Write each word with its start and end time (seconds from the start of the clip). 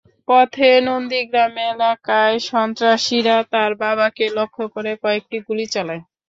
পথে 0.27 0.69
নন্দীগ্রাম 0.87 1.53
এলাকায় 1.71 2.37
সন্ত্রাসীরা 2.49 3.37
তাঁর 3.51 3.71
বাবাকে 3.81 4.25
লক্ষ্য 4.37 4.63
করে 4.75 4.91
কয়েকটি 5.03 5.37
গুলি 5.47 5.65
চালায়। 5.73 6.01